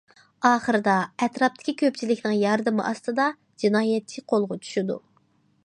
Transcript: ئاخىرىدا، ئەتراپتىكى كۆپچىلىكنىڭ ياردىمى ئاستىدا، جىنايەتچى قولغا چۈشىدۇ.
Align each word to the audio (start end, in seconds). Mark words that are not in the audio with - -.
ئاخىرىدا، 0.49 0.93
ئەتراپتىكى 1.25 1.75
كۆپچىلىكنىڭ 1.81 2.35
ياردىمى 2.45 2.85
ئاستىدا، 2.87 3.29
جىنايەتچى 3.65 4.25
قولغا 4.33 4.59
چۈشىدۇ. 4.65 5.01